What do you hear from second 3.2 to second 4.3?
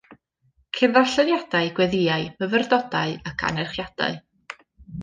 ac anerchiadau.